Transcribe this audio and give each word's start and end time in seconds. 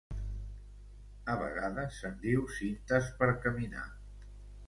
A 1.33 1.33
vegades 1.41 1.99
se'n 2.03 2.17
diu 2.25 2.47
cintes 2.61 3.13
per 3.19 3.31
caminar. 3.47 3.87